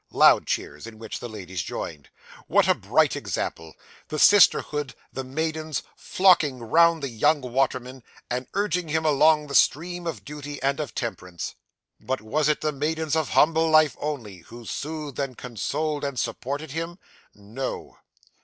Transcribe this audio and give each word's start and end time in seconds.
(Loud 0.09 0.47
cheers, 0.47 0.87
in 0.87 0.97
which 0.97 1.19
the 1.19 1.29
ladies 1.29 1.61
joined.) 1.61 2.09
What 2.47 2.67
a 2.67 2.73
bright 2.73 3.15
example! 3.15 3.75
The 4.07 4.17
sisterhood, 4.17 4.95
the 5.13 5.23
maidens, 5.23 5.83
flocking 5.95 6.57
round 6.63 7.03
the 7.03 7.07
young 7.09 7.41
waterman, 7.43 8.01
and 8.27 8.47
urging 8.55 8.87
him 8.87 9.05
along 9.05 9.45
the 9.45 9.53
stream 9.53 10.07
of 10.07 10.25
duty 10.25 10.59
and 10.63 10.79
of 10.79 10.95
temperance. 10.95 11.53
But, 11.99 12.19
was 12.19 12.49
it 12.49 12.61
the 12.61 12.71
maidens 12.71 13.15
of 13.15 13.29
humble 13.29 13.69
life 13.69 13.95
only, 14.01 14.37
who 14.39 14.65
soothed, 14.65 15.37
consoled, 15.37 16.03
and 16.03 16.19
supported 16.19 16.71
him? 16.71 16.97
No! 17.35 17.97